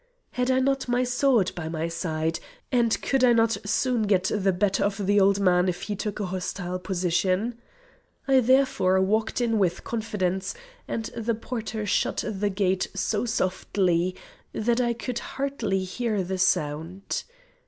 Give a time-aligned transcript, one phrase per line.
[0.31, 2.39] Had I not my sword by my side,
[2.71, 6.19] and could I not soon get the better of the old man if he took
[6.19, 7.59] a hostile position?
[8.27, 10.55] I therefore walked in with confidence,
[10.87, 14.15] and the porter shut the gate so softly
[14.53, 17.21] that I could hardly hear the sound.